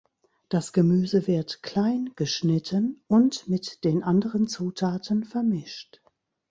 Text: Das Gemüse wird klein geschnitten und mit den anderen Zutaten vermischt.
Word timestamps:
Das 0.49 0.73
Gemüse 0.73 1.27
wird 1.27 1.61
klein 1.61 2.09
geschnitten 2.15 3.03
und 3.05 3.47
mit 3.47 3.83
den 3.83 4.01
anderen 4.01 4.47
Zutaten 4.47 5.23
vermischt. 5.23 6.01